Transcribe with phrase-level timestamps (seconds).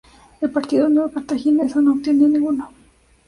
[0.41, 2.71] El Partido Unión Cartaginesa no obtiene ninguno.